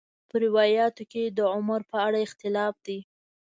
[0.29, 2.99] په روایاتو کې د عمر په اړه اختلاف دی.